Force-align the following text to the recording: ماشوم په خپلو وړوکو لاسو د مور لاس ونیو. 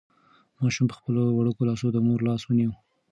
ماشوم 0.59 0.85
په 0.89 0.95
خپلو 0.99 1.21
وړوکو 1.31 1.67
لاسو 1.69 1.85
د 1.93 1.97
مور 2.07 2.19
لاس 2.27 2.41
ونیو. 2.45 2.71